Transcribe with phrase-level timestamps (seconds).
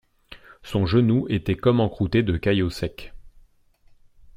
[0.63, 3.13] Son genou était comme encroûté de caillots secs.